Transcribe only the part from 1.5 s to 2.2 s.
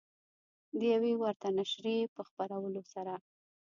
نشریې